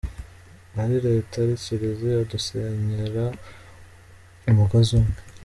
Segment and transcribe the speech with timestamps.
[0.81, 3.23] Ari Leta, ari Kiliziya, dusenyera
[4.49, 5.17] umugozi umwe.